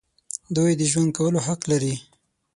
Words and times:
دوی 0.55 0.71
د 0.75 0.81
ژوند 0.91 1.09
کولو 1.17 1.39
حق 1.47 1.61
لري. 1.71 1.95